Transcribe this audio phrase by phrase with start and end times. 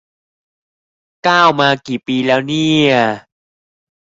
[1.27, 2.93] ก้าวมากี่ปีแล้วเนี่ย